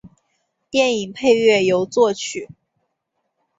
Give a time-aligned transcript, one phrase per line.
[0.71, 2.49] 电影配乐由作曲。